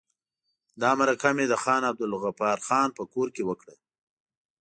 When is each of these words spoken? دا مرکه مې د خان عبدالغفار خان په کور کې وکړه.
دا 0.81 0.91
مرکه 0.99 1.29
مې 1.35 1.45
د 1.49 1.53
خان 1.63 1.81
عبدالغفار 1.89 2.57
خان 2.67 2.89
په 2.97 3.03
کور 3.13 3.27
کې 3.35 3.43
وکړه. 3.45 3.75